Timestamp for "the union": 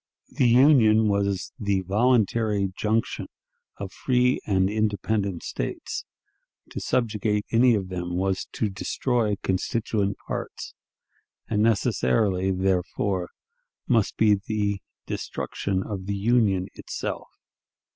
0.31-1.07, 16.07-16.65